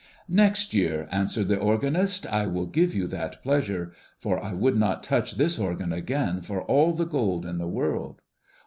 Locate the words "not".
4.75-5.03